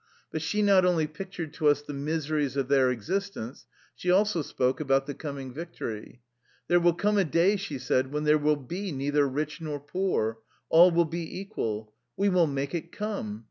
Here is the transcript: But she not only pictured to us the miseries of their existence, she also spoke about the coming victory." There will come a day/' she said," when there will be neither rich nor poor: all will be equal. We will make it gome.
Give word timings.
But 0.31 0.41
she 0.41 0.63
not 0.63 0.83
only 0.83 1.05
pictured 1.05 1.53
to 1.53 1.67
us 1.67 1.83
the 1.83 1.93
miseries 1.93 2.57
of 2.57 2.69
their 2.69 2.89
existence, 2.89 3.67
she 3.93 4.09
also 4.09 4.41
spoke 4.41 4.79
about 4.79 5.05
the 5.05 5.13
coming 5.13 5.53
victory." 5.53 6.23
There 6.67 6.79
will 6.79 6.95
come 6.95 7.19
a 7.19 7.23
day/' 7.23 7.59
she 7.59 7.77
said," 7.77 8.11
when 8.11 8.23
there 8.23 8.39
will 8.39 8.55
be 8.55 8.91
neither 8.91 9.27
rich 9.27 9.61
nor 9.61 9.79
poor: 9.79 10.39
all 10.69 10.89
will 10.89 11.05
be 11.05 11.39
equal. 11.39 11.93
We 12.17 12.29
will 12.29 12.47
make 12.47 12.73
it 12.73 12.91
gome. 12.91 13.39